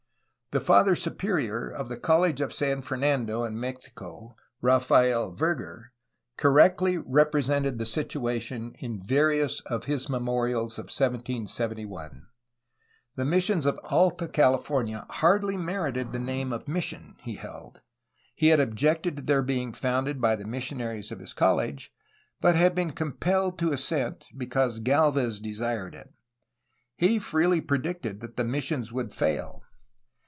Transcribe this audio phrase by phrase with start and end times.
[0.53, 5.93] The Father Superior of the College of San Fernando in Mexico, Rafael Verger,
[6.35, 12.27] correctly represented the situation in various of his memorials of 1771.
[13.15, 17.79] The missions of Alta California hardly merited the name of mission, he held.
[18.35, 21.93] He had objected to their being founded by the missionaries of his college,
[22.41, 26.11] but had been compelled to assent because Galvez desired it.
[26.97, 29.63] He freely predicted that the missions would fail.